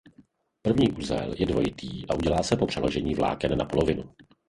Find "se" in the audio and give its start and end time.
2.43-2.55